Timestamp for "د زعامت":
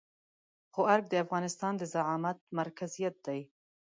1.77-2.37